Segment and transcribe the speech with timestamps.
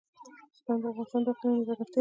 [0.51, 1.89] بزګان د افغانستان د اقلیم ځانګړتیا ده.